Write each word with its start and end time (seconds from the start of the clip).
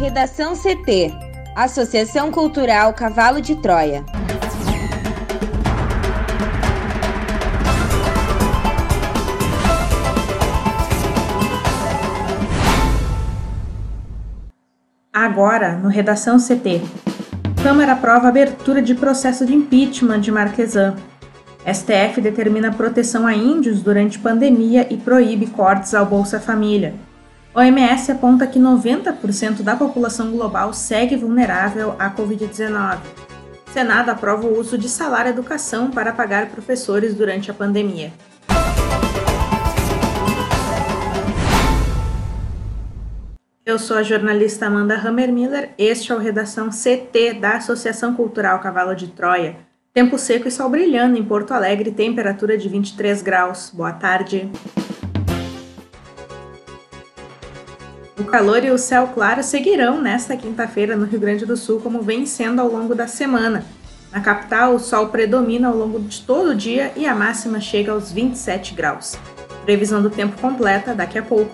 Redação 0.00 0.54
CT 0.54 1.12
Associação 1.54 2.32
Cultural 2.32 2.94
Cavalo 2.94 3.38
de 3.38 3.54
Troia. 3.56 4.02
Agora, 15.12 15.76
no 15.76 15.90
Redação 15.90 16.38
CT. 16.38 16.80
Câmara 17.62 17.92
aprova 17.92 18.28
abertura 18.28 18.80
de 18.80 18.94
processo 18.94 19.44
de 19.44 19.54
impeachment 19.54 20.20
de 20.20 20.32
Marquesan. 20.32 20.96
STF 21.70 22.22
determina 22.22 22.72
proteção 22.72 23.26
a 23.26 23.34
índios 23.34 23.82
durante 23.82 24.18
pandemia 24.18 24.86
e 24.90 24.96
proíbe 24.96 25.48
cortes 25.48 25.92
ao 25.92 26.06
Bolsa 26.06 26.40
Família. 26.40 26.94
OMS 27.52 28.12
aponta 28.12 28.46
que 28.46 28.60
90% 28.60 29.62
da 29.62 29.74
população 29.74 30.30
global 30.30 30.72
segue 30.72 31.16
vulnerável 31.16 31.96
à 31.98 32.08
Covid-19. 32.08 32.98
Senado 33.72 34.10
aprova 34.10 34.46
o 34.46 34.56
uso 34.58 34.78
de 34.78 34.88
salário 34.88 35.30
educação 35.30 35.90
para 35.90 36.12
pagar 36.12 36.46
professores 36.46 37.12
durante 37.12 37.50
a 37.50 37.54
pandemia. 37.54 38.12
Eu 43.66 43.78
sou 43.80 43.96
a 43.96 44.02
jornalista 44.04 44.66
Amanda 44.66 44.94
Hammermiller. 44.94 45.70
Este 45.76 46.12
é 46.12 46.14
o 46.14 46.18
Redação 46.18 46.70
CT 46.70 47.34
da 47.34 47.56
Associação 47.56 48.14
Cultural 48.14 48.60
Cavalo 48.60 48.94
de 48.94 49.08
Troia. 49.08 49.56
Tempo 49.92 50.16
seco 50.18 50.46
e 50.46 50.50
sol 50.52 50.68
brilhando 50.68 51.18
em 51.18 51.24
Porto 51.24 51.52
Alegre, 51.52 51.90
temperatura 51.90 52.56
de 52.56 52.68
23 52.68 53.22
graus. 53.22 53.70
Boa 53.74 53.92
tarde. 53.92 54.48
O 58.20 58.24
calor 58.24 58.62
e 58.62 58.70
o 58.70 58.76
céu 58.76 59.08
claro 59.14 59.42
seguirão 59.42 59.98
nesta 59.98 60.36
quinta-feira 60.36 60.94
no 60.94 61.06
Rio 61.06 61.18
Grande 61.18 61.46
do 61.46 61.56
Sul, 61.56 61.80
como 61.80 62.02
vem 62.02 62.26
sendo 62.26 62.60
ao 62.60 62.68
longo 62.68 62.94
da 62.94 63.06
semana. 63.06 63.64
Na 64.12 64.20
capital, 64.20 64.74
o 64.74 64.78
sol 64.78 65.08
predomina 65.08 65.68
ao 65.68 65.74
longo 65.74 65.98
de 65.98 66.20
todo 66.20 66.50
o 66.50 66.54
dia 66.54 66.92
e 66.94 67.06
a 67.06 67.14
máxima 67.14 67.62
chega 67.62 67.92
aos 67.92 68.12
27 68.12 68.74
graus. 68.74 69.16
Previsão 69.64 70.02
do 70.02 70.10
tempo 70.10 70.38
completa 70.38 70.94
daqui 70.94 71.18
a 71.18 71.22
pouco. 71.22 71.50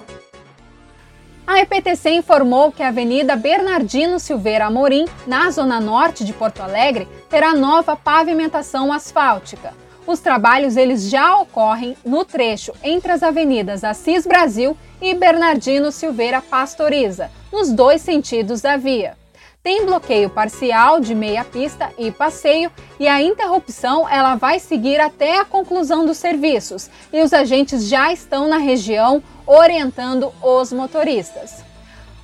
A 1.47 1.61
EPTC 1.61 2.11
informou 2.11 2.73
que 2.73 2.83
a 2.83 2.89
Avenida 2.89 3.37
Bernardino 3.37 4.19
Silveira 4.19 4.67
Amorim, 4.67 5.05
na 5.25 5.49
zona 5.53 5.81
norte 5.81 6.25
de 6.25 6.33
Porto 6.33 6.63
Alegre, 6.63 7.07
terá 7.31 7.55
nova 7.55 7.95
pavimentação 7.95 8.93
asfáltica. 8.93 9.73
Os 10.05 10.19
trabalhos 10.19 10.77
eles 10.77 11.09
já 11.09 11.37
ocorrem 11.37 11.97
no 12.05 12.25
trecho 12.25 12.73
entre 12.83 13.13
as 13.13 13.23
avenidas 13.23 13.85
Assis 13.85 14.27
Brasil 14.27 14.77
e 15.01 15.15
Bernardino 15.15 15.93
Silveira 15.93 16.41
Pastoriza, 16.41 17.31
nos 17.53 17.71
dois 17.71 18.03
sentidos 18.03 18.61
da 18.61 18.77
via. 18.77 19.17
Tem 19.63 19.85
bloqueio 19.85 20.31
parcial 20.31 21.01
de 21.01 21.13
meia 21.15 21.45
pista 21.45 21.91
e 21.99 22.13
passeio 22.13 22.71
e 23.01 23.09
a 23.09 23.21
interrupção 23.21 24.09
ela 24.09 24.37
vai 24.37 24.61
seguir 24.61 25.01
até 25.01 25.41
a 25.41 25.45
conclusão 25.45 26.07
dos 26.07 26.19
serviços 26.19 26.89
e 27.13 27.21
os 27.21 27.33
agentes 27.33 27.89
já 27.89 28.13
estão 28.13 28.49
na 28.49 28.59
região 28.59 29.21
orientando 29.45 30.33
os 30.41 30.73
motoristas. 30.73 31.65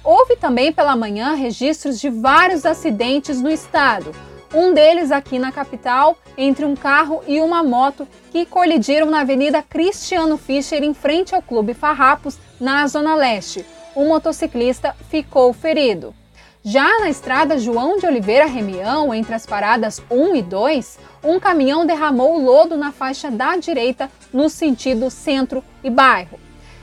Houve 0.04 0.36
também 0.36 0.72
pela 0.72 0.94
manhã 0.94 1.34
registros 1.34 2.00
de 2.00 2.10
vários 2.10 2.64
acidentes 2.64 3.42
no 3.42 3.50
estado. 3.50 4.14
Um 4.54 4.74
deles 4.74 5.10
aqui 5.10 5.38
na 5.38 5.50
capital, 5.50 6.18
entre 6.36 6.66
um 6.66 6.76
carro 6.76 7.22
e 7.26 7.40
uma 7.40 7.62
moto 7.62 8.06
que 8.30 8.44
colidiram 8.44 9.10
na 9.10 9.20
Avenida 9.20 9.62
Cristiano 9.62 10.36
Fischer, 10.36 10.82
em 10.82 10.92
frente 10.92 11.34
ao 11.34 11.40
Clube 11.40 11.72
Farrapos, 11.72 12.38
na 12.60 12.86
Zona 12.86 13.14
Leste. 13.14 13.64
Um 13.96 14.08
motociclista 14.08 14.94
ficou 15.08 15.54
ferido. 15.54 16.14
Já 16.62 17.00
na 17.00 17.08
estrada 17.08 17.56
João 17.56 17.96
de 17.96 18.06
Oliveira 18.06 18.44
Remião, 18.44 19.14
entre 19.14 19.34
as 19.34 19.46
paradas 19.46 20.02
1 20.10 20.36
e 20.36 20.42
2, 20.42 20.98
um 21.24 21.40
caminhão 21.40 21.86
derramou 21.86 22.38
lodo 22.38 22.76
na 22.76 22.92
faixa 22.92 23.30
da 23.30 23.56
direita 23.56 24.10
no 24.34 24.50
sentido 24.50 25.10
centro 25.10 25.64
e 25.82 25.88
bairro. 25.88 26.38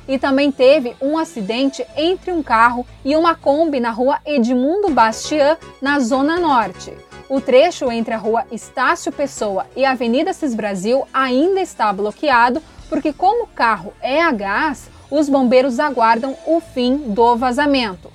E 0.08 0.18
também 0.18 0.52
teve 0.52 0.96
um 1.00 1.20
acidente 1.20 1.86
entre 1.96 2.32
um 2.32 2.42
carro 2.42 2.84
e 3.06 3.16
uma 3.16 3.36
Kombi 3.36 3.80
na 3.80 3.92
rua 3.92 4.18
Edmundo 4.26 4.90
Bastian, 4.90 5.56
na 5.80 6.00
Zona 6.00 6.40
Norte. 6.40 6.92
O 7.30 7.40
trecho 7.40 7.92
entre 7.92 8.16
a 8.16 8.18
rua 8.18 8.48
Estácio 8.52 9.12
Pessoa 9.12 9.68
e 9.76 9.86
a 9.86 9.92
Avenida 9.92 10.34
Cis 10.34 10.56
Brasil 10.56 11.08
ainda 11.14 11.62
está 11.62 11.94
bloqueado, 11.94 12.60
porque, 12.90 13.14
como 13.14 13.44
o 13.44 13.48
carro 13.48 13.94
é 14.02 14.20
a 14.20 14.32
gás, 14.32 14.90
os 15.12 15.30
bombeiros 15.30 15.80
aguardam 15.80 16.36
o 16.48 16.60
fim 16.60 16.98
do 16.98 17.36
vazamento. 17.36 18.12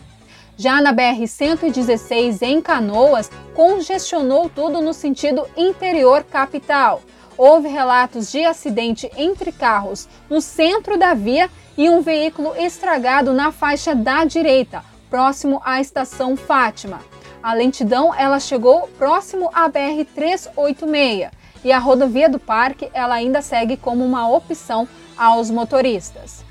Já 0.56 0.80
na 0.80 0.92
BR-116 0.92 2.42
em 2.42 2.60
Canoas, 2.60 3.30
congestionou 3.54 4.48
tudo 4.48 4.80
no 4.80 4.92
sentido 4.92 5.46
interior 5.56 6.24
capital. 6.24 7.00
Houve 7.38 7.68
relatos 7.68 8.32
de 8.32 8.44
acidente 8.44 9.08
entre 9.16 9.52
carros 9.52 10.08
no 10.28 10.40
centro 10.40 10.98
da 10.98 11.14
via 11.14 11.48
e 11.78 11.88
um 11.88 12.00
veículo 12.00 12.52
estragado 12.56 13.32
na 13.32 13.52
faixa 13.52 13.94
da 13.94 14.24
direita, 14.24 14.84
próximo 15.08 15.62
à 15.64 15.80
estação 15.80 16.36
Fátima. 16.36 17.00
A 17.44 17.52
lentidão 17.52 18.14
ela 18.14 18.40
chegou 18.40 18.88
próximo 18.96 19.50
à 19.52 19.68
BR 19.68 20.02
386 20.14 21.30
e 21.62 21.70
a 21.70 21.78
rodovia 21.78 22.26
do 22.26 22.38
Parque 22.38 22.88
ela 22.94 23.16
ainda 23.16 23.42
segue 23.42 23.76
como 23.76 24.02
uma 24.02 24.26
opção 24.30 24.88
aos 25.14 25.50
motoristas. 25.50 26.42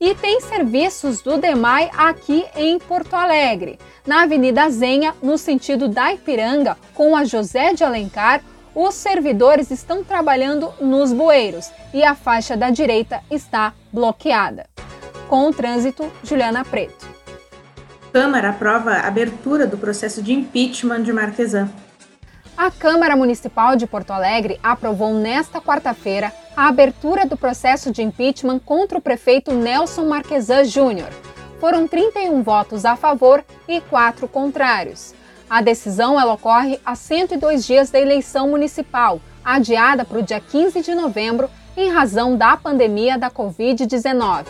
E 0.00 0.16
tem 0.16 0.40
serviços 0.40 1.22
do 1.22 1.38
DEMAI 1.38 1.92
aqui 1.96 2.44
em 2.56 2.76
Porto 2.80 3.14
Alegre, 3.14 3.78
na 4.04 4.24
Avenida 4.24 4.68
Zenha, 4.68 5.14
no 5.22 5.38
sentido 5.38 5.86
da 5.86 6.12
Ipiranga, 6.12 6.76
com 6.92 7.14
a 7.14 7.24
José 7.24 7.72
de 7.72 7.84
Alencar, 7.84 8.42
os 8.74 8.96
servidores 8.96 9.70
estão 9.70 10.02
trabalhando 10.02 10.74
nos 10.80 11.12
bueiros 11.12 11.70
e 11.94 12.02
a 12.02 12.16
faixa 12.16 12.56
da 12.56 12.68
direita 12.68 13.22
está 13.30 13.72
bloqueada. 13.92 14.66
Com 15.28 15.46
o 15.46 15.54
trânsito, 15.54 16.10
Juliana 16.24 16.64
Preto. 16.64 17.11
Câmara 18.12 18.50
aprova 18.50 18.90
a 18.90 19.06
abertura 19.06 19.66
do 19.66 19.78
processo 19.78 20.22
de 20.22 20.34
impeachment 20.34 21.02
de 21.02 21.10
Marquesan. 21.14 21.70
A 22.54 22.70
Câmara 22.70 23.16
Municipal 23.16 23.74
de 23.74 23.86
Porto 23.86 24.10
Alegre 24.10 24.60
aprovou 24.62 25.14
nesta 25.14 25.62
quarta-feira 25.62 26.30
a 26.54 26.68
abertura 26.68 27.24
do 27.24 27.38
processo 27.38 27.90
de 27.90 28.02
impeachment 28.02 28.58
contra 28.58 28.98
o 28.98 29.00
prefeito 29.00 29.54
Nelson 29.54 30.04
Marquesan 30.04 30.64
Júnior. 30.64 31.08
Foram 31.58 31.88
31 31.88 32.42
votos 32.42 32.84
a 32.84 32.96
favor 32.96 33.42
e 33.66 33.80
4 33.80 34.28
contrários. 34.28 35.14
A 35.48 35.62
decisão 35.62 36.20
ela 36.20 36.34
ocorre 36.34 36.78
a 36.84 36.94
102 36.94 37.64
dias 37.64 37.88
da 37.88 37.98
eleição 37.98 38.46
municipal, 38.46 39.22
adiada 39.42 40.04
para 40.04 40.18
o 40.18 40.22
dia 40.22 40.38
15 40.38 40.82
de 40.82 40.94
novembro 40.94 41.48
em 41.74 41.90
razão 41.90 42.36
da 42.36 42.58
pandemia 42.58 43.16
da 43.16 43.30
Covid-19. 43.30 44.48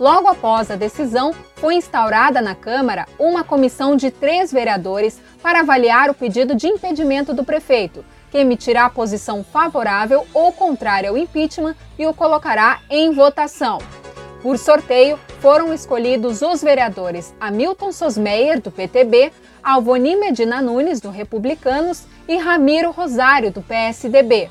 Logo 0.00 0.26
após 0.26 0.70
a 0.70 0.76
decisão, 0.76 1.32
foi 1.60 1.74
instaurada 1.74 2.40
na 2.40 2.54
Câmara 2.54 3.06
uma 3.18 3.42
comissão 3.42 3.96
de 3.96 4.10
três 4.10 4.52
vereadores 4.52 5.20
para 5.42 5.60
avaliar 5.60 6.08
o 6.08 6.14
pedido 6.14 6.54
de 6.54 6.68
impedimento 6.68 7.34
do 7.34 7.44
prefeito, 7.44 8.04
que 8.30 8.38
emitirá 8.38 8.84
a 8.84 8.90
posição 8.90 9.42
favorável 9.42 10.26
ou 10.32 10.52
contrária 10.52 11.10
ao 11.10 11.18
impeachment 11.18 11.74
e 11.98 12.06
o 12.06 12.14
colocará 12.14 12.80
em 12.88 13.12
votação. 13.12 13.78
Por 14.42 14.56
sorteio, 14.56 15.18
foram 15.40 15.74
escolhidos 15.74 16.42
os 16.42 16.62
vereadores 16.62 17.34
Hamilton 17.40 17.90
Sosmeyer, 17.90 18.60
do 18.60 18.70
PTB, 18.70 19.32
Alvoni 19.62 20.14
Medina 20.14 20.62
Nunes, 20.62 21.00
do 21.00 21.10
Republicanos, 21.10 22.04
e 22.28 22.36
Ramiro 22.36 22.92
Rosário, 22.92 23.50
do 23.50 23.62
PSDB. 23.62 24.48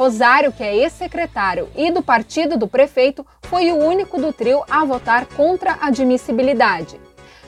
Rosário, 0.00 0.50
que 0.50 0.62
é 0.62 0.74
ex-secretário 0.74 1.68
e 1.76 1.90
do 1.90 2.00
partido 2.00 2.56
do 2.56 2.66
prefeito, 2.66 3.26
foi 3.42 3.70
o 3.70 3.76
único 3.76 4.18
do 4.18 4.32
trio 4.32 4.64
a 4.70 4.82
votar 4.82 5.26
contra 5.26 5.72
a 5.72 5.88
admissibilidade. 5.88 6.98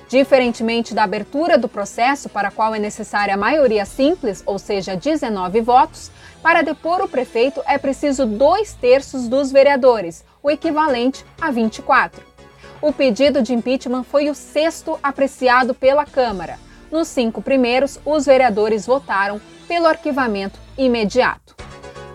Diferentemente 0.07 0.93
da 0.93 1.05
abertura 1.05 1.57
do 1.57 1.67
processo, 1.67 2.29
para 2.29 2.49
a 2.49 2.51
qual 2.51 2.75
é 2.75 2.79
necessária 2.79 3.33
a 3.33 3.39
maioria 3.39 3.87
simples, 3.87 4.43
ou 4.45 4.59
seja, 4.59 4.95
19 4.95 5.63
votos, 5.63 6.11
para 6.43 6.61
depor 6.61 7.01
o 7.01 7.09
prefeito 7.09 7.63
é 7.67 7.79
preciso 7.79 8.27
dois 8.27 8.75
terços 8.75 9.29
dos 9.29 9.51
vereadores, 9.51 10.23
o 10.43 10.51
equivalente 10.51 11.25
a 11.41 11.51
24. 11.51 12.23
O 12.83 12.93
pedido 12.93 13.41
de 13.41 13.55
impeachment 13.55 14.03
foi 14.03 14.29
o 14.29 14.35
sexto 14.35 14.99
apreciado 15.03 15.73
pela 15.73 16.05
Câmara. 16.05 16.59
Nos 16.91 17.09
cinco 17.09 17.41
primeiros, 17.41 17.99
os 18.05 18.27
vereadores 18.27 18.85
votaram 18.85 19.41
pelo 19.67 19.87
arquivamento 19.87 20.61
imediato. 20.77 21.63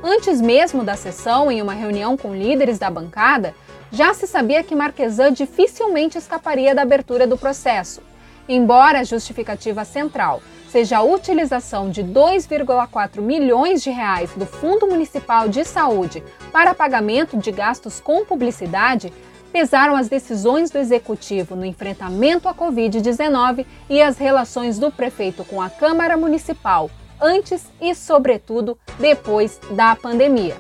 Antes 0.10 0.40
mesmo 0.40 0.86
da 0.86 0.96
sessão, 0.96 1.52
em 1.52 1.62
uma 1.62 1.74
reunião 1.74 2.16
com 2.16 2.34
líderes 2.34 2.80
da 2.80 2.90
bancada, 2.90 3.54
já 3.92 4.14
se 4.14 4.26
sabia 4.26 4.64
que 4.64 4.74
Marquesan 4.74 5.34
dificilmente 5.34 6.18
escaparia 6.18 6.74
da 6.74 6.84
abertura 6.84 7.28
do 7.28 7.38
processo. 7.38 8.02
Embora 8.48 9.02
a 9.02 9.04
justificativa 9.04 9.84
central 9.84 10.42
seja 10.70 11.00
a 11.00 11.04
utilização 11.04 11.90
de 11.90 12.06
2,4 12.06 13.20
milhões 13.20 13.84
de 13.84 13.90
reais 13.90 14.32
do 14.32 14.46
Fundo 14.46 14.88
Municipal 14.88 15.50
de 15.50 15.66
Saúde 15.66 16.24
para 16.54 16.74
pagamento 16.74 17.36
de 17.36 17.52
gastos 17.52 18.00
com 18.00 18.24
publicidade, 18.24 19.12
pesaram 19.52 19.98
as 19.98 20.08
decisões 20.08 20.72
do 20.72 20.78
executivo 20.78 21.54
no 21.54 21.66
enfrentamento 21.66 22.48
à 22.48 22.54
Covid-19 22.54 23.66
e 23.90 24.02
as 24.02 24.18
relações 24.18 24.80
do 24.80 24.90
prefeito 24.90 25.44
com 25.44 25.62
a 25.62 25.70
Câmara 25.70 26.16
Municipal 26.16 26.90
antes 27.22 27.66
e, 27.82 27.94
sobretudo, 27.94 28.78
depois 29.00 29.60
da 29.72 29.96
pandemia. 29.96 30.56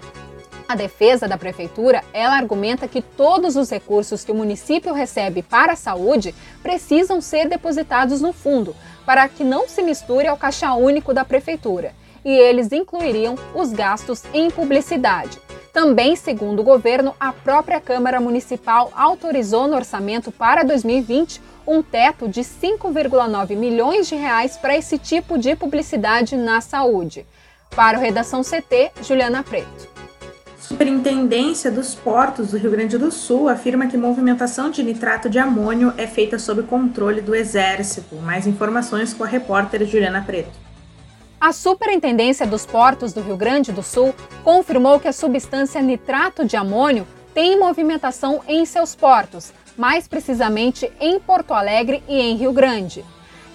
A 0.67 0.75
defesa 0.75 1.29
da 1.29 1.37
prefeitura, 1.37 2.03
ela 2.11 2.35
argumenta 2.35 2.89
que 2.89 3.01
todos 3.01 3.55
os 3.55 3.69
recursos 3.69 4.25
que 4.25 4.31
o 4.31 4.35
município 4.35 4.93
recebe 4.93 5.41
para 5.41 5.73
a 5.73 5.77
saúde 5.77 6.35
precisam 6.61 7.21
ser 7.21 7.47
depositados 7.47 8.19
no 8.19 8.33
fundo, 8.33 8.75
para 9.05 9.29
que 9.29 9.45
não 9.45 9.69
se 9.69 9.81
misture 9.81 10.27
ao 10.27 10.35
caixa 10.35 10.73
único 10.73 11.13
da 11.13 11.23
prefeitura, 11.23 11.93
e 12.25 12.31
eles 12.31 12.73
incluiriam 12.73 13.35
os 13.55 13.71
gastos 13.71 14.23
em 14.33 14.51
publicidade. 14.51 15.39
Também, 15.71 16.17
segundo 16.17 16.59
o 16.59 16.63
governo, 16.63 17.15
a 17.17 17.31
própria 17.31 17.79
Câmara 17.79 18.19
Municipal 18.19 18.91
autorizou 18.93 19.67
no 19.67 19.75
orçamento 19.75 20.31
para 20.33 20.63
2020 20.63 21.39
um 21.67 21.83
teto 21.83 22.29
de 22.29 22.41
5,9 22.41 23.55
milhões 23.55 24.07
de 24.07 24.15
reais 24.15 24.55
para 24.55 24.77
esse 24.77 24.97
tipo 24.97 25.37
de 25.37 25.53
publicidade 25.55 26.37
na 26.37 26.61
saúde. 26.61 27.25
Para 27.75 27.97
o 27.97 28.01
Redação 28.01 28.41
CT, 28.41 28.91
Juliana 29.03 29.43
Preto. 29.43 29.97
Superintendência 30.57 31.69
dos 31.69 31.93
Portos 31.93 32.51
do 32.51 32.57
Rio 32.57 32.71
Grande 32.71 32.97
do 32.97 33.11
Sul 33.11 33.47
afirma 33.47 33.87
que 33.87 33.97
movimentação 33.97 34.69
de 34.69 34.81
nitrato 34.81 35.29
de 35.29 35.39
amônio 35.39 35.93
é 35.97 36.07
feita 36.07 36.39
sob 36.39 36.63
controle 36.63 37.21
do 37.21 37.35
Exército. 37.35 38.15
Mais 38.15 38.47
informações 38.47 39.13
com 39.13 39.23
a 39.23 39.27
repórter 39.27 39.85
Juliana 39.85 40.21
Preto. 40.21 40.67
A 41.39 41.53
Superintendência 41.53 42.47
dos 42.47 42.65
Portos 42.65 43.13
do 43.13 43.21
Rio 43.21 43.37
Grande 43.37 43.71
do 43.71 43.83
Sul 43.83 44.13
confirmou 44.43 44.99
que 44.99 45.07
a 45.07 45.13
substância 45.13 45.81
nitrato 45.81 46.43
de 46.43 46.57
amônio 46.57 47.07
tem 47.33 47.59
movimentação 47.59 48.41
em 48.47 48.65
seus 48.65 48.95
portos, 48.95 49.53
mais 49.77 50.07
precisamente 50.07 50.91
em 50.99 51.19
Porto 51.19 51.53
Alegre 51.53 52.03
e 52.07 52.19
em 52.19 52.35
Rio 52.35 52.51
Grande. 52.51 53.05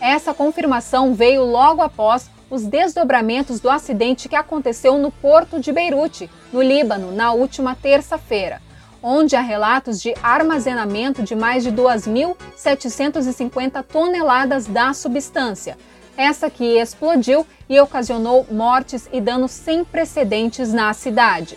Essa 0.01 0.33
confirmação 0.33 1.15
veio 1.15 1.45
logo 1.45 1.83
após 1.83 2.31
os 2.49 2.65
desdobramentos 2.65 3.59
do 3.61 3.69
acidente 3.69 4.29
que 4.29 4.37
aconteceu 4.37 4.97
no 4.99 5.11
porto 5.11 5.59
de 5.59 5.73
Beirute, 5.73 6.31
no 6.53 6.63
Líbano, 6.63 7.11
na 7.13 7.33
última 7.33 7.75
terça-feira, 7.75 8.63
onde 9.03 9.35
há 9.35 9.41
relatos 9.41 10.01
de 10.01 10.15
armazenamento 10.23 11.23
de 11.23 11.35
mais 11.35 11.63
de 11.63 11.73
2.750 11.73 13.83
toneladas 13.83 14.67
da 14.67 14.95
substância 14.95 15.77
essa 16.17 16.51
que 16.51 16.79
explodiu 16.79 17.47
e 17.69 17.81
ocasionou 17.81 18.47
mortes 18.51 19.09
e 19.13 19.21
danos 19.21 19.51
sem 19.51 19.85
precedentes 19.85 20.73
na 20.73 20.93
cidade. 20.93 21.57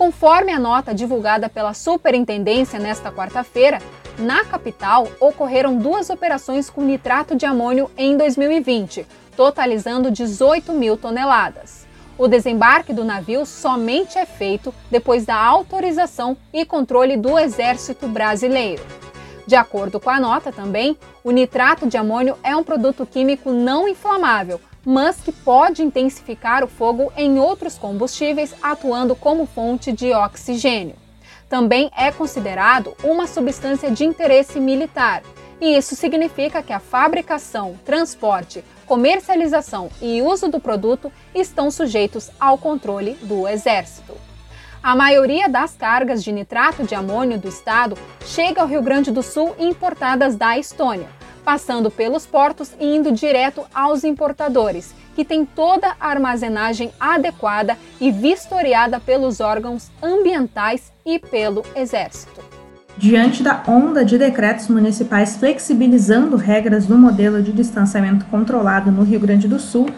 Conforme 0.00 0.50
a 0.50 0.58
nota 0.58 0.94
divulgada 0.94 1.46
pela 1.46 1.74
Superintendência 1.74 2.78
nesta 2.78 3.12
quarta-feira, 3.12 3.82
na 4.18 4.42
capital 4.46 5.06
ocorreram 5.20 5.76
duas 5.76 6.08
operações 6.08 6.70
com 6.70 6.80
nitrato 6.80 7.36
de 7.36 7.44
amônio 7.44 7.90
em 7.98 8.16
2020, 8.16 9.06
totalizando 9.36 10.10
18 10.10 10.72
mil 10.72 10.96
toneladas. 10.96 11.86
O 12.16 12.26
desembarque 12.26 12.94
do 12.94 13.04
navio 13.04 13.44
somente 13.44 14.16
é 14.16 14.24
feito 14.24 14.72
depois 14.90 15.26
da 15.26 15.36
autorização 15.36 16.34
e 16.50 16.64
controle 16.64 17.18
do 17.18 17.38
Exército 17.38 18.08
Brasileiro. 18.08 18.82
De 19.46 19.54
acordo 19.54 20.00
com 20.00 20.08
a 20.08 20.18
nota 20.18 20.50
também, 20.50 20.96
o 21.22 21.30
nitrato 21.30 21.86
de 21.86 21.98
amônio 21.98 22.38
é 22.42 22.56
um 22.56 22.64
produto 22.64 23.04
químico 23.04 23.52
não 23.52 23.86
inflamável, 23.86 24.58
mas 24.84 25.16
que 25.16 25.32
pode 25.32 25.82
intensificar 25.82 26.64
o 26.64 26.68
fogo 26.68 27.12
em 27.16 27.38
outros 27.38 27.76
combustíveis, 27.76 28.54
atuando 28.62 29.14
como 29.14 29.46
fonte 29.46 29.92
de 29.92 30.12
oxigênio. 30.12 30.96
Também 31.48 31.90
é 31.96 32.12
considerado 32.12 32.94
uma 33.02 33.26
substância 33.26 33.90
de 33.90 34.04
interesse 34.04 34.60
militar, 34.60 35.22
e 35.60 35.76
isso 35.76 35.94
significa 35.94 36.62
que 36.62 36.72
a 36.72 36.80
fabricação, 36.80 37.78
transporte, 37.84 38.64
comercialização 38.86 39.90
e 40.00 40.22
uso 40.22 40.48
do 40.48 40.58
produto 40.58 41.12
estão 41.34 41.70
sujeitos 41.70 42.30
ao 42.40 42.56
controle 42.56 43.12
do 43.22 43.46
Exército. 43.46 44.14
A 44.82 44.96
maioria 44.96 45.46
das 45.46 45.76
cargas 45.76 46.24
de 46.24 46.32
nitrato 46.32 46.84
de 46.84 46.94
amônio 46.94 47.38
do 47.38 47.48
estado 47.48 47.98
chega 48.24 48.62
ao 48.62 48.66
Rio 48.66 48.80
Grande 48.80 49.10
do 49.10 49.22
Sul 49.22 49.54
importadas 49.58 50.36
da 50.36 50.56
Estônia, 50.56 51.08
passando 51.44 51.90
pelos 51.90 52.26
portos 52.26 52.72
e 52.78 52.96
indo 52.96 53.12
direto 53.12 53.62
aos 53.74 54.04
importadores, 54.04 54.94
que 55.14 55.24
têm 55.24 55.44
toda 55.44 55.94
a 56.00 56.08
armazenagem 56.08 56.92
adequada 56.98 57.76
e 58.00 58.10
vistoriada 58.10 59.00
pelos 59.00 59.40
órgãos 59.40 59.90
ambientais 60.02 60.92
e 61.04 61.18
pelo 61.18 61.64
Exército. 61.74 62.40
Diante 62.96 63.42
da 63.42 63.62
onda 63.66 64.04
de 64.04 64.18
decretos 64.18 64.68
municipais 64.68 65.36
flexibilizando 65.36 66.36
regras 66.36 66.86
do 66.86 66.98
modelo 66.98 67.42
de 67.42 67.52
distanciamento 67.52 68.26
controlado 68.26 68.92
no 68.92 69.02
Rio 69.02 69.20
Grande 69.20 69.48
do 69.48 69.58
Sul, 69.58 69.88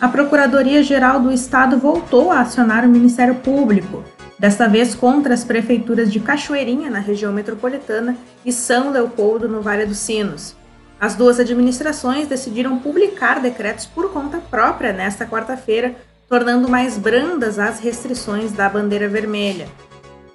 a 0.00 0.08
Procuradoria-Geral 0.08 1.20
do 1.20 1.32
Estado 1.32 1.78
voltou 1.78 2.30
a 2.30 2.40
acionar 2.40 2.84
o 2.84 2.88
Ministério 2.88 3.36
Público 3.36 4.04
desta 4.40 4.66
vez 4.66 4.94
contra 4.94 5.34
as 5.34 5.44
prefeituras 5.44 6.10
de 6.10 6.18
Cachoeirinha, 6.18 6.88
na 6.88 6.98
região 6.98 7.30
metropolitana, 7.30 8.16
e 8.42 8.50
São 8.50 8.90
Leopoldo, 8.90 9.46
no 9.46 9.60
Vale 9.60 9.84
dos 9.84 9.98
Sinos. 9.98 10.56
As 11.00 11.14
duas 11.14 11.40
administrações 11.40 12.28
decidiram 12.28 12.78
publicar 12.78 13.40
decretos 13.40 13.86
por 13.86 14.12
conta 14.12 14.36
própria 14.50 14.92
nesta 14.92 15.24
quarta-feira, 15.24 15.96
tornando 16.28 16.68
mais 16.68 16.98
brandas 16.98 17.58
as 17.58 17.80
restrições 17.80 18.52
da 18.52 18.68
bandeira 18.68 19.08
vermelha. 19.08 19.66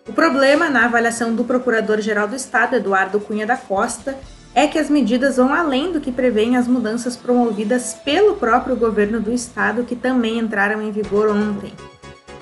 O 0.07 0.13
problema, 0.13 0.67
na 0.67 0.85
avaliação 0.85 1.35
do 1.35 1.43
Procurador-Geral 1.43 2.27
do 2.27 2.35
Estado, 2.35 2.77
Eduardo 2.77 3.19
Cunha 3.19 3.45
da 3.45 3.55
Costa, 3.55 4.17
é 4.55 4.65
que 4.65 4.79
as 4.79 4.89
medidas 4.89 5.37
vão 5.37 5.53
além 5.53 5.91
do 5.91 6.01
que 6.01 6.11
prevêem 6.11 6.57
as 6.57 6.67
mudanças 6.67 7.15
promovidas 7.15 7.93
pelo 8.03 8.35
próprio 8.35 8.75
governo 8.75 9.19
do 9.19 9.31
estado, 9.31 9.83
que 9.83 9.95
também 9.95 10.39
entraram 10.39 10.81
em 10.81 10.91
vigor 10.91 11.29
ontem. 11.29 11.73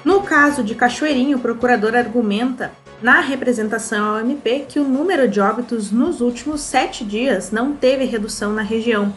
No 0.05 0.21
caso 0.21 0.63
de 0.63 0.75
Cachoeirinho, 0.75 1.37
o 1.37 1.41
procurador 1.41 1.95
argumenta 1.95 2.71
na 3.03 3.19
representação 3.19 4.15
ao 4.15 4.19
MP 4.21 4.65
que 4.67 4.79
o 4.79 4.85
número 4.85 5.27
de 5.27 5.41
óbitos 5.41 5.91
nos 5.91 6.21
últimos 6.21 6.61
sete 6.61 7.03
dias 7.03 7.51
não 7.51 7.73
teve 7.73 8.05
redução 8.05 8.53
na 8.53 8.61
região. 8.61 9.13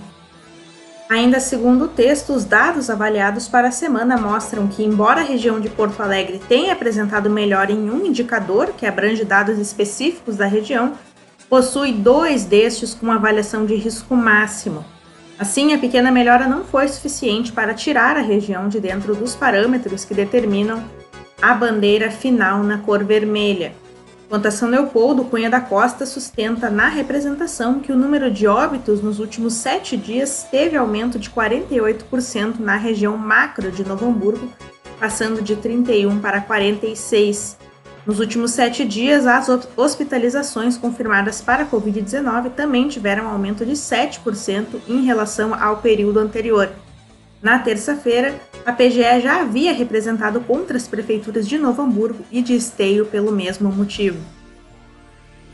Ainda 1.08 1.38
segundo 1.38 1.84
o 1.84 1.88
texto, 1.88 2.32
os 2.32 2.44
dados 2.44 2.90
avaliados 2.90 3.46
para 3.46 3.68
a 3.68 3.72
semana 3.72 4.16
mostram 4.16 4.66
que, 4.66 4.82
embora 4.82 5.20
a 5.20 5.24
região 5.24 5.60
de 5.60 5.70
Porto 5.70 6.02
Alegre 6.02 6.40
tenha 6.48 6.72
apresentado 6.72 7.30
melhor 7.30 7.70
em 7.70 7.88
um 7.88 8.04
indicador, 8.04 8.72
que 8.76 8.84
abrange 8.84 9.24
dados 9.24 9.56
específicos 9.56 10.36
da 10.36 10.46
região, 10.46 10.94
possui 11.48 11.92
dois 11.92 12.44
destes 12.44 12.92
com 12.92 13.12
avaliação 13.12 13.64
de 13.64 13.76
risco 13.76 14.16
máximo, 14.16 14.84
Assim, 15.38 15.74
a 15.74 15.78
pequena 15.78 16.10
melhora 16.10 16.48
não 16.48 16.64
foi 16.64 16.88
suficiente 16.88 17.52
para 17.52 17.74
tirar 17.74 18.16
a 18.16 18.22
região 18.22 18.68
de 18.68 18.80
dentro 18.80 19.14
dos 19.14 19.34
parâmetros 19.34 20.02
que 20.02 20.14
determinam 20.14 20.82
a 21.40 21.54
bandeira 21.54 22.10
final 22.10 22.62
na 22.62 22.78
cor 22.78 23.04
vermelha. 23.04 23.74
Quanto 24.28 24.48
a 24.48 24.50
São 24.50 24.68
Leopoldo, 24.68 25.24
Cunha 25.24 25.48
da 25.48 25.60
Costa 25.60 26.04
sustenta 26.04 26.68
na 26.68 26.88
representação 26.88 27.78
que 27.78 27.92
o 27.92 27.96
número 27.96 28.28
de 28.30 28.46
óbitos 28.46 29.00
nos 29.00 29.20
últimos 29.20 29.52
sete 29.54 29.96
dias 29.96 30.46
teve 30.50 30.76
aumento 30.76 31.18
de 31.18 31.30
48% 31.30 32.58
na 32.58 32.76
região 32.76 33.16
macro 33.16 33.70
de 33.70 33.86
Novo 33.86 34.06
Hamburgo, 34.06 34.50
passando 34.98 35.40
de 35.40 35.54
31 35.54 36.18
para 36.20 36.40
46. 36.40 37.56
Nos 38.04 38.18
últimos 38.18 38.52
sete 38.52 38.84
dias, 38.84 39.26
as 39.26 39.48
hospitalizações 39.76 40.76
confirmadas 40.76 41.40
para 41.40 41.62
a 41.64 41.66
Covid-19 41.66 42.50
também 42.50 42.88
tiveram 42.88 43.28
aumento 43.28 43.64
de 43.64 43.72
7% 43.72 44.80
em 44.88 45.04
relação 45.04 45.54
ao 45.54 45.78
período 45.78 46.18
anterior. 46.18 46.68
Na 47.42 47.58
terça-feira, 47.58 48.34
a 48.64 48.72
PGE 48.72 49.20
já 49.20 49.40
havia 49.40 49.72
representado 49.72 50.40
contra 50.40 50.76
as 50.76 50.88
prefeituras 50.88 51.46
de 51.46 51.58
Novo 51.58 51.82
Hamburgo 51.82 52.24
e 52.30 52.40
de 52.40 52.54
Esteio 52.54 53.06
pelo 53.06 53.30
mesmo 53.30 53.70
motivo. 53.70 54.18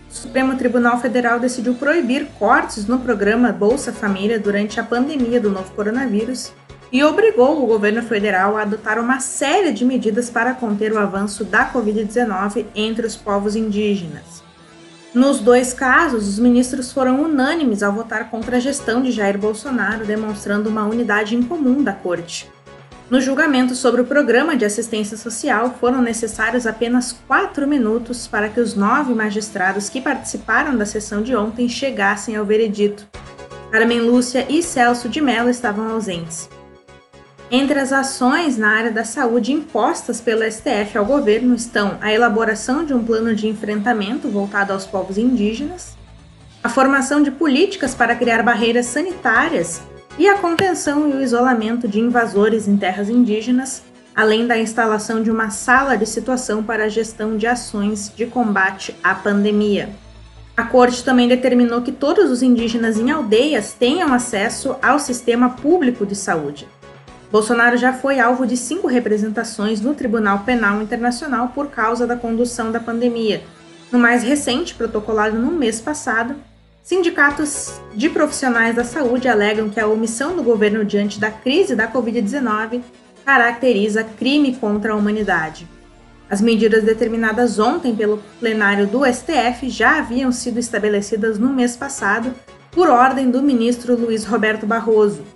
O 0.09 0.15
Supremo 0.15 0.57
Tribunal 0.57 1.01
Federal 1.01 1.41
decidiu 1.41 1.75
proibir 1.75 2.27
cortes 2.39 2.87
no 2.87 2.99
programa 3.01 3.51
Bolsa 3.51 3.93
Família 3.93 4.39
durante 4.39 4.79
a 4.79 4.85
pandemia 4.85 5.41
do 5.41 5.51
novo 5.51 5.73
coronavírus 5.73 6.53
e 6.93 7.03
obrigou 7.03 7.63
o 7.63 7.67
governo 7.67 8.03
federal 8.03 8.57
a 8.57 8.63
adotar 8.63 8.99
uma 8.99 9.19
série 9.21 9.73
de 9.73 9.85
medidas 9.85 10.29
para 10.29 10.53
conter 10.53 10.93
o 10.93 10.99
avanço 10.99 11.45
da 11.45 11.73
Covid-19 11.73 12.67
entre 12.75 13.07
os 13.07 13.17
povos 13.17 13.57
indígenas. 13.57 14.43
Nos 15.15 15.41
dois 15.41 15.75
casos, 15.75 16.27
os 16.27 16.39
ministros 16.39 16.91
foram 16.91 17.23
unânimes 17.23 17.83
ao 17.83 17.93
votar 17.93 18.31
contra 18.31 18.57
a 18.57 18.61
gestão 18.61 19.03
de 19.03 19.13
Jair 19.13 19.37
Bolsonaro, 19.37 20.07
demonstrando 20.07 20.71
uma 20.71 20.87
unidade 20.87 21.37
incomum 21.37 21.83
da 21.83 21.93
corte. 21.93 22.51
No 23.11 23.21
julgamento 23.21 23.75
sobre 23.75 24.01
o 24.01 24.07
programa 24.07 24.57
de 24.57 24.65
assistência 24.65 25.19
social, 25.19 25.77
foram 25.79 26.01
necessários 26.01 26.67
apenas 26.67 27.15
quatro 27.29 27.69
minutos 27.69 28.27
para 28.27 28.49
que 28.49 28.59
os 28.59 28.75
nove 28.75 29.13
magistrados 29.13 29.91
que 29.91 30.01
participaram 30.01 30.79
da 30.79 30.87
sessão 30.87 31.21
de 31.21 31.37
ontem 31.37 31.69
chegassem 31.69 32.35
ao 32.35 32.47
veredito. 32.47 33.07
Carmen 33.71 34.01
Lúcia 34.01 34.47
e 34.49 34.63
Celso 34.63 35.11
de 35.11 35.21
Mello 35.21 35.51
estavam 35.51 35.91
ausentes. 35.91 36.49
Entre 37.55 37.79
as 37.79 37.93
ações 37.93 38.57
na 38.57 38.71
área 38.71 38.91
da 38.91 39.05
saúde 39.05 39.53
impostas 39.53 40.23
pelo 40.23 40.43
STF 40.51 40.97
ao 40.97 41.05
governo 41.05 41.55
estão 41.55 41.99
a 42.01 42.11
elaboração 42.11 42.83
de 42.83 42.95
um 42.95 43.05
plano 43.05 43.35
de 43.35 43.47
enfrentamento 43.47 44.27
voltado 44.27 44.73
aos 44.73 44.87
povos 44.87 45.19
indígenas, 45.19 45.95
a 46.65 46.71
formação 46.71 47.23
de 47.23 47.31
políticas 47.31 47.95
para 47.95 48.17
criar 48.17 48.43
barreiras 48.43 48.87
sanitárias 48.87 49.83
e 50.19 50.27
a 50.27 50.39
contenção 50.39 51.11
e 51.11 51.13
o 51.13 51.21
isolamento 51.21 51.87
de 51.87 52.01
invasores 52.01 52.67
em 52.67 52.79
terras 52.79 53.11
indígenas, 53.11 53.83
além 54.17 54.47
da 54.47 54.57
instalação 54.57 55.23
de 55.23 55.31
uma 55.31 55.51
sala 55.51 55.95
de 55.95 56.07
situação 56.07 56.63
para 56.63 56.85
a 56.85 56.89
gestão 56.89 57.37
de 57.37 57.47
ações 57.47 58.11
de 58.17 58.25
combate 58.25 58.97
à 59.05 59.15
pandemia. 59.15 59.91
A 60.57 60.63
corte 60.63 61.05
também 61.05 61.29
determinou 61.29 61.83
que 61.83 61.93
todos 61.93 62.31
os 62.31 62.43
indígenas 62.43 62.99
em 62.99 63.11
aldeias 63.11 63.75
tenham 63.79 64.11
acesso 64.15 64.75
ao 64.81 64.99
sistema 64.99 65.51
público 65.51 66.07
de 66.07 66.17
saúde. 66.17 66.67
Bolsonaro 67.33 67.79
já 67.79 67.95
foi 67.95 68.21
alvo 68.21 68.47
de 68.47 68.59
cinco 68.59 68.87
representações 68.87 69.81
no 69.81 69.95
Tribunal 69.95 70.41
Penal 70.41 70.83
Internacional 70.83 71.49
por 71.49 71.71
causa 71.71 72.07
da 72.07 72.15
condução 72.15 72.71
da 72.71 72.79
pandemia. 72.79 73.43
No 73.91 73.99
mais 73.99 74.23
recente, 74.23 74.75
protocolado 74.75 75.39
no 75.39 75.51
mês 75.51 75.81
passado, 75.81 76.37
sindicatos 76.83 77.81
de 77.95 78.11
profissionais 78.11 78.77
da 78.77 78.85
saúde 78.85 79.29
alegam 79.29 79.71
que 79.71 79.81
a 79.81 79.87
omissão 79.87 80.37
do 80.37 80.43
governo 80.43 80.85
diante 80.85 81.19
da 81.19 81.31
crise 81.31 81.75
da 81.75 81.91
Covid-19 81.91 82.83
caracteriza 83.25 84.05
crime 84.05 84.55
contra 84.57 84.93
a 84.93 84.97
humanidade. 84.97 85.67
As 86.29 86.43
medidas 86.43 86.85
determinadas 86.85 87.59
ontem 87.59 87.97
pelo 87.97 88.23
plenário 88.41 88.87
do 88.87 89.07
STF 89.07 89.71
já 89.71 90.01
haviam 90.01 90.31
sido 90.31 90.59
estabelecidas 90.59 91.39
no 91.39 91.51
mês 91.51 91.79
passado 91.79 92.35
por 92.73 92.91
ordem 92.91 93.31
do 93.31 93.41
ministro 93.41 93.97
Luiz 93.97 94.27
Roberto 94.27 94.67
Barroso. 94.67 95.32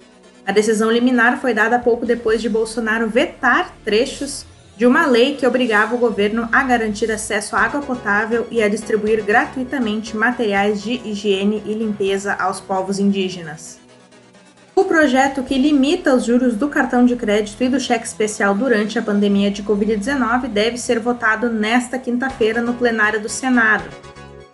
A 0.46 0.52
decisão 0.52 0.92
liminar 0.92 1.40
foi 1.40 1.52
dada 1.52 1.76
pouco 1.76 2.06
depois 2.06 2.40
de 2.40 2.48
Bolsonaro 2.48 3.08
vetar 3.08 3.74
trechos 3.84 4.46
de 4.76 4.86
uma 4.86 5.04
lei 5.04 5.34
que 5.34 5.46
obrigava 5.46 5.96
o 5.96 5.98
governo 5.98 6.48
a 6.52 6.62
garantir 6.62 7.10
acesso 7.10 7.56
à 7.56 7.62
água 7.62 7.82
potável 7.82 8.46
e 8.48 8.62
a 8.62 8.68
distribuir 8.68 9.24
gratuitamente 9.24 10.16
materiais 10.16 10.82
de 10.82 11.00
higiene 11.04 11.64
e 11.66 11.72
limpeza 11.72 12.34
aos 12.34 12.60
povos 12.60 13.00
indígenas. 13.00 13.80
O 14.76 14.84
projeto 14.84 15.42
que 15.42 15.58
limita 15.58 16.14
os 16.14 16.24
juros 16.24 16.54
do 16.54 16.68
cartão 16.68 17.04
de 17.04 17.16
crédito 17.16 17.64
e 17.64 17.68
do 17.68 17.80
cheque 17.80 18.06
especial 18.06 18.54
durante 18.54 18.98
a 18.98 19.02
pandemia 19.02 19.50
de 19.50 19.64
Covid-19 19.64 20.46
deve 20.48 20.76
ser 20.76 21.00
votado 21.00 21.50
nesta 21.50 21.98
quinta-feira 21.98 22.60
no 22.60 22.74
plenário 22.74 23.20
do 23.20 23.28
Senado. 23.28 23.88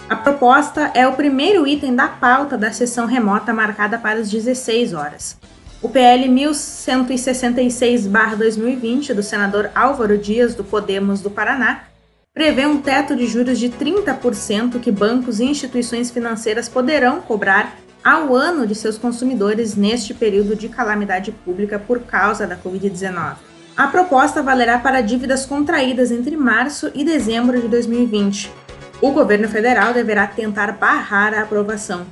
A 0.09 0.17
proposta 0.17 0.91
é 0.95 1.07
o 1.07 1.13
primeiro 1.15 1.67
item 1.67 1.95
da 1.95 2.09
pauta 2.09 2.57
da 2.57 2.73
sessão 2.73 3.05
remota 3.05 3.53
marcada 3.53 3.99
para 3.99 4.21
as 4.21 4.31
16 4.31 4.95
horas. 4.95 5.37
O 5.83 5.89
PL 5.89 6.29
1166-2020 6.29 9.15
do 9.15 9.23
senador 9.23 9.71
Álvaro 9.75 10.17
Dias, 10.17 10.55
do 10.55 10.63
Podemos 10.63 11.21
do 11.21 11.29
Paraná, 11.29 11.87
prevê 12.33 12.65
um 12.65 12.81
teto 12.81 13.17
de 13.17 13.27
juros 13.27 13.59
de 13.59 13.69
30% 13.69 14.79
que 14.79 14.93
bancos 14.93 15.41
e 15.41 15.45
instituições 15.45 16.09
financeiras 16.09 16.69
poderão 16.69 17.21
cobrar 17.21 17.77
ao 18.05 18.33
ano 18.33 18.65
de 18.65 18.77
seus 18.77 18.97
consumidores 18.97 19.75
neste 19.75 20.15
período 20.15 20.55
de 20.55 20.69
calamidade 20.69 21.33
pública 21.33 21.81
por 21.81 21.99
causa 22.01 22.47
da 22.47 22.57
Covid-19. 22.57 23.35
A 23.77 23.89
proposta 23.89 24.41
valerá 24.41 24.79
para 24.79 25.01
dívidas 25.01 25.45
contraídas 25.45 26.13
entre 26.13 26.37
março 26.37 26.93
e 26.95 27.05
dezembro 27.05 27.61
de 27.61 27.67
2020. 27.67 28.53
O 29.01 29.11
governo 29.11 29.49
federal 29.49 29.93
deverá 29.93 30.29
tentar 30.29 30.71
barrar 30.73 31.35
a 31.35 31.43
aprovação. 31.43 32.07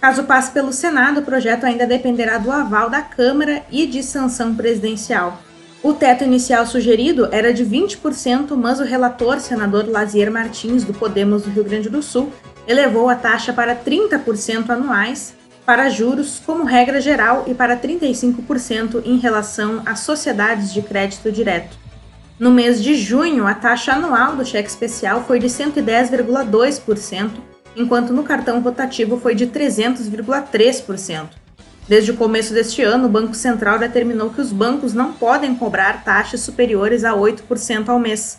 Caso 0.00 0.24
passe 0.24 0.50
pelo 0.50 0.72
Senado, 0.72 1.20
o 1.20 1.24
projeto 1.24 1.64
ainda 1.64 1.86
dependerá 1.86 2.38
do 2.38 2.50
aval 2.50 2.88
da 2.88 3.02
Câmara 3.02 3.62
e 3.70 3.86
de 3.86 4.02
sanção 4.02 4.54
presidencial. 4.54 5.38
O 5.82 5.92
teto 5.92 6.24
inicial 6.24 6.66
sugerido 6.66 7.28
era 7.30 7.52
de 7.52 7.64
20%, 7.64 8.56
mas 8.56 8.80
o 8.80 8.84
relator, 8.84 9.40
senador 9.40 9.86
Lazier 9.88 10.30
Martins, 10.30 10.84
do 10.84 10.94
Podemos 10.94 11.42
do 11.42 11.50
Rio 11.50 11.64
Grande 11.64 11.90
do 11.90 12.02
Sul, 12.02 12.32
elevou 12.66 13.08
a 13.08 13.14
taxa 13.14 13.52
para 13.52 13.76
30% 13.76 14.70
anuais 14.70 15.34
para 15.66 15.88
juros 15.88 16.40
como 16.44 16.64
regra 16.64 17.00
geral 17.00 17.44
e 17.46 17.54
para 17.54 17.76
35% 17.76 19.02
em 19.04 19.18
relação 19.18 19.82
às 19.86 20.00
sociedades 20.00 20.72
de 20.72 20.82
crédito 20.82 21.30
direto. 21.30 21.78
No 22.38 22.50
mês 22.50 22.82
de 22.82 22.94
junho, 22.94 23.46
a 23.46 23.54
taxa 23.54 23.92
anual 23.92 24.34
do 24.34 24.44
cheque 24.44 24.68
especial 24.68 25.24
foi 25.26 25.38
de 25.38 25.46
110,2%, 25.46 27.30
enquanto 27.76 28.12
no 28.12 28.22
cartão 28.22 28.60
rotativo 28.60 29.18
foi 29.18 29.34
de 29.34 29.46
300,3%. 29.46 31.28
Desde 31.88 32.10
o 32.10 32.16
começo 32.16 32.54
deste 32.54 32.82
ano, 32.82 33.06
o 33.06 33.10
Banco 33.10 33.34
Central 33.34 33.78
determinou 33.78 34.30
que 34.30 34.40
os 34.40 34.52
bancos 34.52 34.94
não 34.94 35.12
podem 35.12 35.54
cobrar 35.54 36.04
taxas 36.04 36.40
superiores 36.40 37.04
a 37.04 37.12
8% 37.12 37.88
ao 37.88 37.98
mês. 37.98 38.38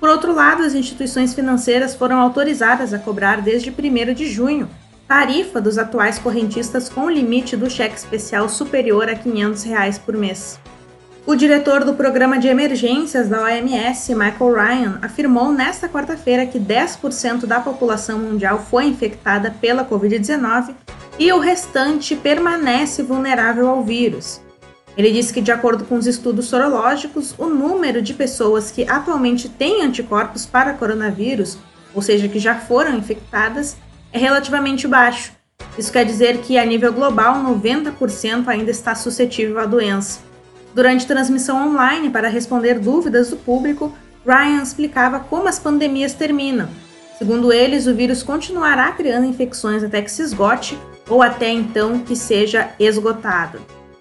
Por 0.00 0.08
outro 0.08 0.32
lado, 0.32 0.62
as 0.62 0.74
instituições 0.74 1.34
financeiras 1.34 1.94
foram 1.94 2.18
autorizadas 2.20 2.94
a 2.94 2.98
cobrar 2.98 3.42
desde 3.42 3.70
1 3.70 4.14
de 4.14 4.26
junho 4.30 4.68
tarifa 5.08 5.58
dos 5.58 5.78
atuais 5.78 6.18
correntistas 6.18 6.90
com 6.90 7.06
o 7.06 7.10
limite 7.10 7.56
do 7.56 7.70
cheque 7.70 7.96
especial 7.96 8.46
superior 8.46 9.08
a 9.08 9.14
500 9.14 9.62
reais 9.62 9.98
por 9.98 10.14
mês. 10.14 10.60
O 11.28 11.36
diretor 11.36 11.84
do 11.84 11.92
Programa 11.92 12.38
de 12.38 12.48
Emergências 12.48 13.28
da 13.28 13.42
OMS, 13.42 14.14
Michael 14.14 14.54
Ryan, 14.54 14.98
afirmou 15.02 15.52
nesta 15.52 15.86
quarta-feira 15.86 16.46
que 16.46 16.58
10% 16.58 17.44
da 17.44 17.60
população 17.60 18.18
mundial 18.18 18.64
foi 18.70 18.86
infectada 18.86 19.50
pela 19.50 19.84
Covid-19 19.84 20.74
e 21.18 21.30
o 21.30 21.38
restante 21.38 22.16
permanece 22.16 23.02
vulnerável 23.02 23.68
ao 23.68 23.84
vírus. 23.84 24.40
Ele 24.96 25.12
disse 25.12 25.34
que, 25.34 25.42
de 25.42 25.52
acordo 25.52 25.84
com 25.84 25.96
os 25.96 26.06
estudos 26.06 26.46
sorológicos, 26.46 27.34
o 27.36 27.44
número 27.44 28.00
de 28.00 28.14
pessoas 28.14 28.70
que 28.70 28.88
atualmente 28.88 29.50
têm 29.50 29.82
anticorpos 29.82 30.46
para 30.46 30.72
coronavírus, 30.72 31.58
ou 31.94 32.00
seja, 32.00 32.26
que 32.26 32.38
já 32.38 32.54
foram 32.54 32.96
infectadas, 32.96 33.76
é 34.14 34.18
relativamente 34.18 34.88
baixo. 34.88 35.32
Isso 35.76 35.92
quer 35.92 36.06
dizer 36.06 36.38
que, 36.38 36.56
a 36.56 36.64
nível 36.64 36.90
global, 36.90 37.34
90% 37.34 38.48
ainda 38.48 38.70
está 38.70 38.94
suscetível 38.94 39.58
à 39.58 39.66
doença. 39.66 40.26
Durante 40.74 41.06
transmissão 41.06 41.68
online 41.68 42.10
para 42.10 42.28
responder 42.28 42.78
dúvidas 42.78 43.30
do 43.30 43.36
público, 43.36 43.92
Ryan 44.26 44.62
explicava 44.62 45.20
como 45.20 45.48
as 45.48 45.58
pandemias 45.58 46.14
terminam. 46.14 46.68
Segundo 47.18 47.52
eles, 47.52 47.86
o 47.86 47.94
vírus 47.94 48.22
continuará 48.22 48.92
criando 48.92 49.26
infecções 49.26 49.82
até 49.82 50.02
que 50.02 50.10
se 50.10 50.22
esgote 50.22 50.78
ou 51.08 51.22
até 51.22 51.50
então 51.50 52.00
que 52.00 52.14
seja 52.14 52.70
esgotado. 52.78 53.58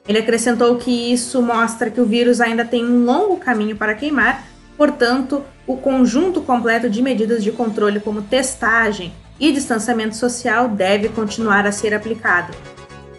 Ele 0.08 0.20
acrescentou 0.20 0.76
que 0.78 1.12
isso 1.12 1.42
mostra 1.42 1.90
que 1.90 2.00
o 2.00 2.06
vírus 2.06 2.40
ainda 2.40 2.64
tem 2.64 2.86
um 2.86 3.04
longo 3.06 3.38
caminho 3.38 3.76
para 3.76 3.96
queimar, 3.96 4.46
portanto, 4.78 5.44
o 5.66 5.76
conjunto 5.78 6.42
completo 6.42 6.90
de 6.90 7.02
medidas 7.02 7.44
de 7.44 7.52
controle, 7.52 8.00
como 8.00 8.22
testagem 8.22 9.14
e 9.40 9.52
distanciamento 9.52 10.16
social, 10.16 10.70
deve 10.70 11.10
continuar 11.10 11.66
a 11.66 11.72
ser 11.72 11.94
aplicado. 11.94 12.54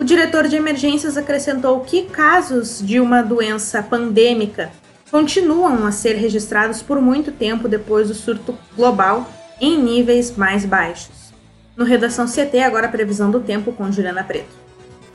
O 0.00 0.04
diretor 0.04 0.46
de 0.46 0.54
emergências 0.54 1.16
acrescentou 1.16 1.80
que 1.80 2.04
casos 2.04 2.80
de 2.80 3.00
uma 3.00 3.20
doença 3.20 3.82
pandêmica 3.82 4.70
continuam 5.10 5.84
a 5.84 5.90
ser 5.90 6.14
registrados 6.14 6.80
por 6.80 7.00
muito 7.00 7.32
tempo 7.32 7.66
depois 7.66 8.06
do 8.06 8.14
surto 8.14 8.56
global 8.76 9.28
em 9.60 9.76
níveis 9.76 10.36
mais 10.36 10.64
baixos. 10.64 11.32
No 11.76 11.84
Redação 11.84 12.26
CT, 12.26 12.60
agora 12.60 12.86
a 12.86 12.90
previsão 12.90 13.28
do 13.28 13.40
tempo 13.40 13.72
com 13.72 13.90
Juliana 13.90 14.22
Preto. 14.22 14.56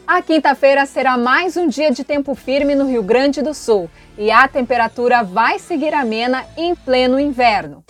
A 0.06 0.22
quinta-feira 0.22 0.86
será 0.86 1.18
mais 1.18 1.56
um 1.56 1.68
dia 1.68 1.90
de 1.90 2.04
tempo 2.04 2.36
firme 2.36 2.76
no 2.76 2.86
Rio 2.86 3.04
Grande 3.04 3.42
do 3.42 3.54
Sul 3.54 3.90
e 4.18 4.30
a 4.30 4.50
temperatura 4.50 5.24
vai 5.24 5.60
seguir 5.60 5.94
amena 5.94 6.44
em 6.58 6.76
pleno 6.76 7.18
inverno. 7.18 7.86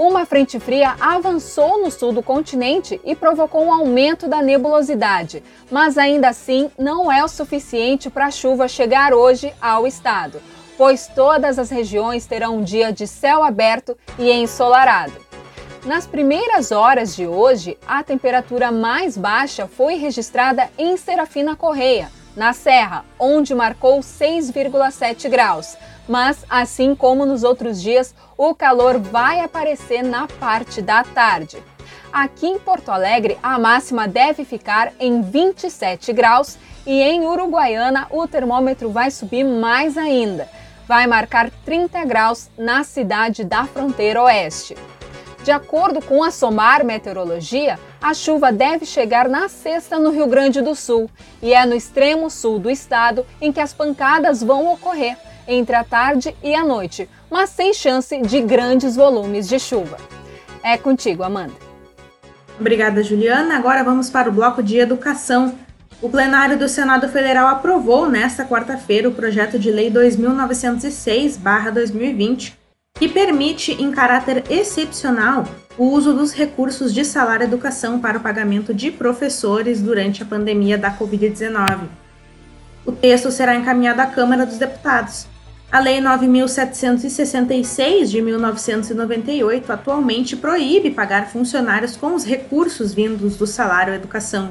Uma 0.00 0.24
frente 0.24 0.58
fria 0.58 0.96
avançou 0.98 1.82
no 1.82 1.90
sul 1.90 2.10
do 2.10 2.22
continente 2.22 2.98
e 3.04 3.14
provocou 3.14 3.66
um 3.66 3.70
aumento 3.70 4.26
da 4.26 4.40
nebulosidade, 4.40 5.42
mas 5.70 5.98
ainda 5.98 6.30
assim 6.30 6.70
não 6.78 7.12
é 7.12 7.22
o 7.22 7.28
suficiente 7.28 8.08
para 8.08 8.24
a 8.24 8.30
chuva 8.30 8.66
chegar 8.66 9.12
hoje 9.12 9.52
ao 9.60 9.86
estado, 9.86 10.40
pois 10.78 11.06
todas 11.06 11.58
as 11.58 11.68
regiões 11.68 12.24
terão 12.24 12.56
um 12.56 12.62
dia 12.62 12.90
de 12.90 13.06
céu 13.06 13.42
aberto 13.42 13.94
e 14.18 14.32
ensolarado. 14.32 15.12
Nas 15.84 16.06
primeiras 16.06 16.72
horas 16.72 17.14
de 17.14 17.26
hoje, 17.26 17.76
a 17.86 18.02
temperatura 18.02 18.72
mais 18.72 19.18
baixa 19.18 19.66
foi 19.66 19.96
registrada 19.96 20.70
em 20.78 20.96
Serafina 20.96 21.54
Correia, 21.54 22.10
na 22.34 22.54
Serra, 22.54 23.04
onde 23.18 23.54
marcou 23.54 24.00
6,7 24.00 25.28
graus. 25.28 25.76
Mas, 26.10 26.44
assim 26.50 26.92
como 26.92 27.24
nos 27.24 27.44
outros 27.44 27.80
dias, 27.80 28.12
o 28.36 28.52
calor 28.52 28.98
vai 28.98 29.38
aparecer 29.38 30.02
na 30.02 30.26
parte 30.26 30.82
da 30.82 31.04
tarde. 31.04 31.62
Aqui 32.12 32.48
em 32.48 32.58
Porto 32.58 32.88
Alegre, 32.88 33.38
a 33.40 33.56
máxima 33.60 34.08
deve 34.08 34.44
ficar 34.44 34.92
em 34.98 35.22
27 35.22 36.12
graus 36.12 36.58
e 36.84 37.00
em 37.00 37.24
Uruguaiana 37.24 38.08
o 38.10 38.26
termômetro 38.26 38.90
vai 38.90 39.12
subir 39.12 39.44
mais 39.44 39.96
ainda. 39.96 40.48
Vai 40.88 41.06
marcar 41.06 41.48
30 41.64 42.04
graus 42.06 42.50
na 42.58 42.82
cidade 42.82 43.44
da 43.44 43.64
fronteira 43.66 44.20
oeste. 44.24 44.76
De 45.44 45.52
acordo 45.52 46.02
com 46.02 46.24
a 46.24 46.32
SOMAR 46.32 46.84
Meteorologia, 46.84 47.78
a 48.02 48.12
chuva 48.14 48.50
deve 48.50 48.84
chegar 48.84 49.28
na 49.28 49.48
sexta 49.48 49.96
no 49.96 50.10
Rio 50.10 50.26
Grande 50.26 50.60
do 50.60 50.74
Sul 50.74 51.08
e 51.40 51.54
é 51.54 51.64
no 51.64 51.76
extremo 51.76 52.28
sul 52.28 52.58
do 52.58 52.68
estado 52.68 53.24
em 53.40 53.52
que 53.52 53.60
as 53.60 53.72
pancadas 53.72 54.42
vão 54.42 54.72
ocorrer, 54.72 55.16
entre 55.46 55.76
a 55.76 55.84
tarde 55.84 56.34
e 56.42 56.54
a 56.54 56.64
noite, 56.64 57.06
mas 57.30 57.50
sem 57.50 57.74
chance 57.74 58.18
de 58.20 58.40
grandes 58.40 58.96
volumes 58.96 59.48
de 59.48 59.58
chuva. 59.58 59.98
É 60.62 60.76
contigo, 60.76 61.22
Amanda. 61.22 61.54
Obrigada, 62.58 63.02
Juliana. 63.02 63.56
Agora 63.56 63.82
vamos 63.82 64.10
para 64.10 64.28
o 64.28 64.32
bloco 64.32 64.62
de 64.62 64.76
educação. 64.78 65.54
O 66.02 66.08
plenário 66.08 66.58
do 66.58 66.68
Senado 66.68 67.08
Federal 67.08 67.48
aprovou 67.48 68.08
nesta 68.08 68.44
quarta-feira 68.44 69.08
o 69.08 69.12
projeto 69.12 69.58
de 69.58 69.70
lei 69.70 69.90
2906/2020 69.90 72.54
que 72.98 73.08
permite, 73.08 73.72
em 73.72 73.90
caráter 73.90 74.44
excepcional, 74.50 75.46
o 75.78 75.86
uso 75.86 76.12
dos 76.12 76.34
recursos 76.34 76.92
de 76.92 77.02
salário 77.02 77.44
educação 77.44 77.98
para 77.98 78.18
o 78.18 78.20
pagamento 78.20 78.74
de 78.74 78.90
professores 78.90 79.80
durante 79.80 80.22
a 80.22 80.26
pandemia 80.26 80.76
da 80.76 80.94
Covid-19. 80.94 81.88
O 82.84 82.92
texto 82.92 83.30
será 83.30 83.54
encaminhado 83.54 84.00
à 84.00 84.06
Câmara 84.06 84.46
dos 84.46 84.58
Deputados. 84.58 85.26
A 85.70 85.78
Lei 85.78 86.00
9.766 86.00 88.06
de 88.06 88.20
1998 88.20 89.72
atualmente 89.72 90.34
proíbe 90.34 90.90
pagar 90.90 91.28
funcionários 91.28 91.96
com 91.96 92.14
os 92.14 92.24
recursos 92.24 92.92
vindos 92.92 93.36
do 93.36 93.46
salário 93.46 93.94
educação. 93.94 94.50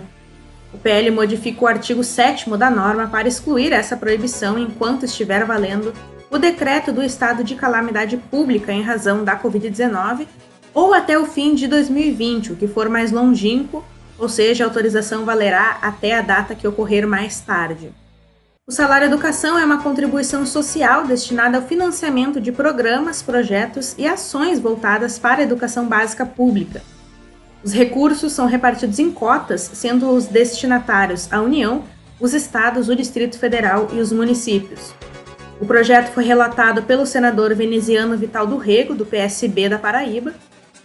O 0.74 0.78
PL 0.78 1.12
modifica 1.12 1.66
o 1.66 1.68
artigo 1.68 2.04
7 2.04 2.50
da 2.52 2.70
norma 2.70 3.08
para 3.08 3.28
excluir 3.28 3.74
essa 3.74 3.98
proibição 3.98 4.58
enquanto 4.58 5.04
estiver 5.04 5.44
valendo 5.44 5.94
o 6.30 6.38
decreto 6.38 6.94
do 6.94 7.04
estado 7.04 7.44
de 7.44 7.56
calamidade 7.56 8.16
pública 8.16 8.72
em 8.72 8.84
razão 8.84 9.24
da 9.24 9.38
Covid-19 9.38 10.28
ou 10.74 10.94
até 10.94 11.18
o 11.18 11.26
fim 11.26 11.56
de 11.56 11.68
2020, 11.68 12.54
o 12.54 12.56
que 12.56 12.68
for 12.68 12.88
mais 12.88 13.12
longínquo, 13.12 13.84
ou 14.18 14.30
seja, 14.30 14.64
a 14.64 14.68
autorização 14.68 15.26
valerá 15.26 15.80
até 15.82 16.16
a 16.16 16.22
data 16.22 16.54
que 16.54 16.68
ocorrer 16.68 17.08
mais 17.08 17.42
tarde. 17.42 17.92
O 18.70 18.72
salário 18.72 19.08
educação 19.08 19.58
é 19.58 19.66
uma 19.66 19.82
contribuição 19.82 20.46
social 20.46 21.04
destinada 21.08 21.58
ao 21.58 21.64
financiamento 21.64 22.40
de 22.40 22.52
programas, 22.52 23.20
projetos 23.20 23.96
e 23.98 24.06
ações 24.06 24.60
voltadas 24.60 25.18
para 25.18 25.40
a 25.40 25.44
educação 25.44 25.88
básica 25.88 26.24
pública. 26.24 26.84
Os 27.64 27.74
recursos 27.74 28.32
são 28.32 28.46
repartidos 28.46 29.00
em 29.00 29.10
cotas, 29.10 29.72
sendo 29.74 30.12
os 30.12 30.28
destinatários 30.28 31.28
a 31.34 31.42
União, 31.42 31.84
os 32.20 32.36
estados, 32.36 32.90
o 32.90 32.96
Distrito 32.96 33.40
Federal 33.40 33.88
e 33.92 34.00
os 34.00 34.12
municípios. 34.12 34.94
O 35.60 35.66
projeto 35.66 36.14
foi 36.14 36.24
relatado 36.24 36.84
pelo 36.84 37.08
senador 37.08 37.56
veneziano 37.56 38.16
Vital 38.16 38.46
do 38.46 38.58
Rego, 38.58 38.94
do 38.94 39.04
PSB 39.04 39.68
da 39.68 39.80
Paraíba, 39.80 40.36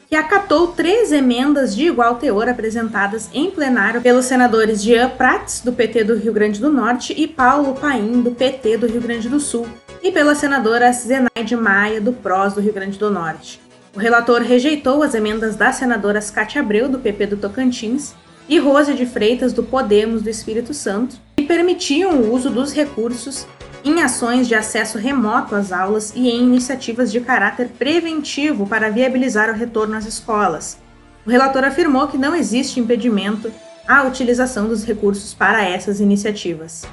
que 0.08 0.16
acatou 0.16 0.68
três 0.68 1.12
emendas 1.12 1.74
de 1.74 1.86
igual 1.86 2.16
teor 2.16 2.48
apresentadas 2.48 3.28
em 3.32 3.50
plenário 3.50 4.00
pelos 4.00 4.26
senadores 4.26 4.82
Jean 4.82 5.10
Prats, 5.10 5.60
do 5.64 5.72
PT 5.72 6.04
do 6.04 6.16
Rio 6.16 6.32
Grande 6.32 6.60
do 6.60 6.70
Norte, 6.70 7.14
e 7.16 7.26
Paulo 7.26 7.74
Paim, 7.74 8.22
do 8.22 8.30
PT 8.30 8.78
do 8.78 8.86
Rio 8.86 9.00
Grande 9.00 9.28
do 9.28 9.40
Sul, 9.40 9.66
e 10.02 10.12
pela 10.12 10.34
senadora 10.34 10.92
Zenaide 10.92 11.56
Maia, 11.56 12.00
do 12.00 12.12
PROS 12.12 12.54
do 12.54 12.60
Rio 12.60 12.72
Grande 12.72 12.98
do 12.98 13.10
Norte. 13.10 13.60
O 13.94 13.98
relator 13.98 14.42
rejeitou 14.42 15.02
as 15.02 15.14
emendas 15.14 15.56
das 15.56 15.76
senadoras 15.76 16.30
Cátia 16.30 16.60
Abreu, 16.60 16.88
do 16.88 16.98
PP 16.98 17.26
do 17.26 17.36
Tocantins, 17.36 18.14
e 18.48 18.58
Rose 18.58 18.92
de 18.92 19.06
Freitas, 19.06 19.52
do 19.52 19.62
Podemos 19.62 20.22
do 20.22 20.28
Espírito 20.28 20.74
Santo, 20.74 21.16
que 21.36 21.44
permitiam 21.44 22.12
o 22.12 22.32
uso 22.32 22.50
dos 22.50 22.72
recursos 22.72 23.46
em 23.84 24.00
ações 24.00 24.48
de 24.48 24.54
acesso 24.54 24.96
remoto 24.96 25.54
às 25.54 25.70
aulas 25.70 26.12
e 26.16 26.28
em 26.28 26.42
iniciativas 26.42 27.12
de 27.12 27.20
caráter 27.20 27.68
preventivo 27.68 28.66
para 28.66 28.90
viabilizar 28.90 29.50
o 29.50 29.54
retorno 29.54 29.96
às 29.96 30.06
escolas. 30.06 30.78
O 31.26 31.30
relator 31.30 31.64
afirmou 31.64 32.08
que 32.08 32.18
não 32.18 32.34
existe 32.34 32.80
impedimento 32.80 33.52
à 33.86 34.02
utilização 34.02 34.68
dos 34.68 34.84
recursos 34.84 35.34
para 35.34 35.62
essas 35.62 36.00
iniciativas. 36.00 36.84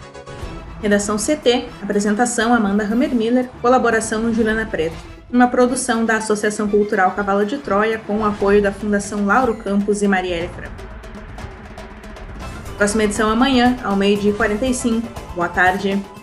Redação 0.82 1.16
CT, 1.16 1.66
apresentação 1.82 2.54
Amanda 2.54 2.84
Hammermiller, 2.84 3.50
colaboração 3.62 4.34
Juliana 4.34 4.66
Preto. 4.66 4.96
Uma 5.32 5.48
produção 5.48 6.04
da 6.04 6.18
Associação 6.18 6.68
Cultural 6.68 7.12
Cavalo 7.12 7.46
de 7.46 7.58
Troia 7.58 8.00
com 8.00 8.18
o 8.18 8.26
apoio 8.26 8.62
da 8.62 8.72
Fundação 8.72 9.26
Lauro 9.26 9.56
Campos 9.56 10.02
e 10.02 10.08
Marielle 10.08 10.50
Franco. 10.50 10.92
Próxima 12.78 13.04
edição 13.04 13.30
amanhã, 13.30 13.78
ao 13.84 13.96
meio-dia 13.96 14.32
e 14.32 14.34
45. 14.34 15.08
Boa 15.36 15.48
tarde. 15.48 16.21